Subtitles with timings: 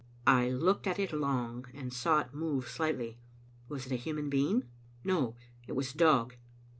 [0.25, 3.19] I looked at it long, and saw it move slightly.
[3.69, 4.63] Was it a human being?
[5.03, 5.35] No,
[5.67, 6.37] it was a dog.